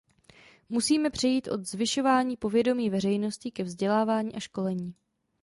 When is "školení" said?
4.39-4.93